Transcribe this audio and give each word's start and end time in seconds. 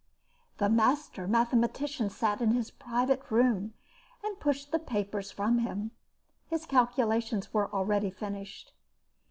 The 0.57 0.67
master 0.67 1.27
mathematician 1.27 2.09
sat 2.09 2.41
in 2.41 2.53
his 2.53 2.71
private 2.71 3.29
room 3.29 3.75
and 4.23 4.39
pushed 4.39 4.71
the 4.71 4.79
papers 4.79 5.29
from 5.29 5.59
him. 5.59 5.91
His 6.47 6.65
calculations 6.65 7.53
were 7.53 7.71
already 7.71 8.09
finished. 8.09 8.73